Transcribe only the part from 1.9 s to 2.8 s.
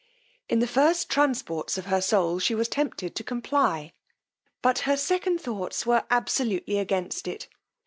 soul she was